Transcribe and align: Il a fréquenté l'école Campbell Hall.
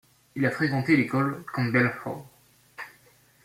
Il 0.35 0.45
a 0.47 0.49
fréquenté 0.49 0.97
l'école 0.97 1.43
Campbell 1.53 1.93
Hall. 2.05 2.23